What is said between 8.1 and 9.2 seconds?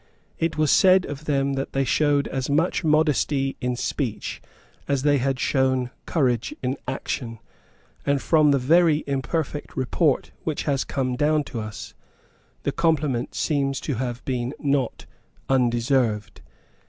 from the very